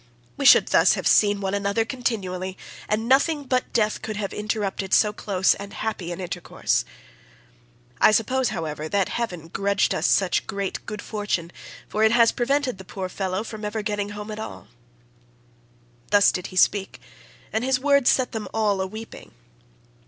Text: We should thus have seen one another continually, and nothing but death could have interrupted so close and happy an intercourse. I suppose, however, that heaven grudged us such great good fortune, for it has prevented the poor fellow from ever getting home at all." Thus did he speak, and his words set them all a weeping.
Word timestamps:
We 0.35 0.45
should 0.45 0.69
thus 0.69 0.93
have 0.95 1.05
seen 1.05 1.41
one 1.41 1.53
another 1.53 1.85
continually, 1.85 2.57
and 2.89 3.07
nothing 3.07 3.43
but 3.43 3.71
death 3.71 4.01
could 4.01 4.17
have 4.17 4.33
interrupted 4.33 4.95
so 4.95 5.13
close 5.13 5.53
and 5.53 5.73
happy 5.75 6.11
an 6.11 6.19
intercourse. 6.19 6.85
I 8.01 8.11
suppose, 8.11 8.49
however, 8.49 8.89
that 8.89 9.09
heaven 9.09 9.47
grudged 9.49 9.93
us 9.93 10.07
such 10.07 10.47
great 10.47 10.83
good 10.87 11.03
fortune, 11.03 11.51
for 11.87 12.03
it 12.03 12.13
has 12.13 12.31
prevented 12.31 12.79
the 12.79 12.83
poor 12.83 13.09
fellow 13.09 13.43
from 13.43 13.63
ever 13.63 13.83
getting 13.83 14.09
home 14.09 14.31
at 14.31 14.39
all." 14.39 14.69
Thus 16.09 16.31
did 16.31 16.47
he 16.47 16.55
speak, 16.55 16.99
and 17.53 17.63
his 17.63 17.79
words 17.79 18.09
set 18.09 18.31
them 18.31 18.47
all 18.55 18.81
a 18.81 18.87
weeping. 18.87 19.29